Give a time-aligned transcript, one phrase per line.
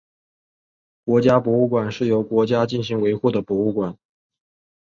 [1.05, 3.95] 国家博物馆是由国家进行维护的博物馆。